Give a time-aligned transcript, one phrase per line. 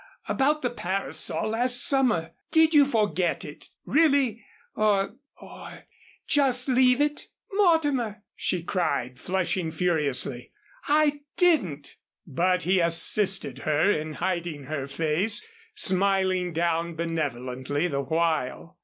[0.27, 4.43] About the parasol last summer did you forget it, really
[4.73, 5.83] or or
[6.25, 10.51] just leave it?" "Mortimer!" she cried, flushing furiously.
[10.87, 18.79] "I didn't!" But he assisted her in hiding her face, smiling down benevolently the while.